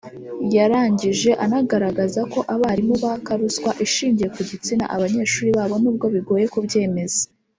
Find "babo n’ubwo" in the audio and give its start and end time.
5.57-6.05